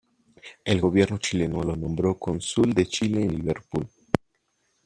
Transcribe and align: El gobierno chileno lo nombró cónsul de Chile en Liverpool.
El 0.65 0.81
gobierno 0.81 1.19
chileno 1.19 1.61
lo 1.61 1.75
nombró 1.75 2.17
cónsul 2.17 2.73
de 2.73 2.87
Chile 2.87 3.21
en 3.21 3.35
Liverpool. 3.35 3.87